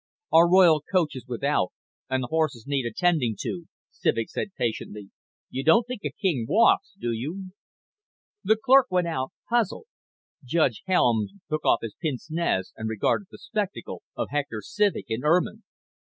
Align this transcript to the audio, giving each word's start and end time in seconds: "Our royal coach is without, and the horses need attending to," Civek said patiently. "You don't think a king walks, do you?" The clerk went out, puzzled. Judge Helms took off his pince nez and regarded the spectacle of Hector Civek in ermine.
"Our 0.31 0.49
royal 0.49 0.81
coach 0.91 1.15
is 1.15 1.27
without, 1.27 1.73
and 2.09 2.23
the 2.23 2.29
horses 2.29 2.65
need 2.65 2.87
attending 2.87 3.35
to," 3.41 3.65
Civek 3.91 4.29
said 4.31 4.49
patiently. 4.57 5.11
"You 5.51 5.63
don't 5.63 5.85
think 5.85 6.01
a 6.03 6.09
king 6.09 6.47
walks, 6.49 6.93
do 6.99 7.11
you?" 7.11 7.51
The 8.43 8.57
clerk 8.57 8.87
went 8.89 9.05
out, 9.07 9.29
puzzled. 9.47 9.85
Judge 10.43 10.81
Helms 10.87 11.33
took 11.51 11.63
off 11.65 11.81
his 11.83 11.95
pince 12.01 12.31
nez 12.31 12.73
and 12.75 12.89
regarded 12.89 13.27
the 13.29 13.37
spectacle 13.37 14.01
of 14.17 14.29
Hector 14.31 14.63
Civek 14.65 15.05
in 15.07 15.23
ermine. 15.23 15.61